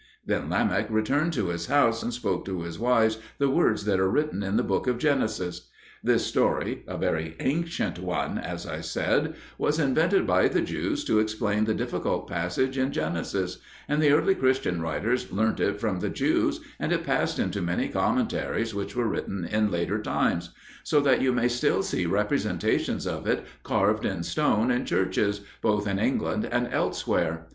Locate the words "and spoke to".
2.01-2.63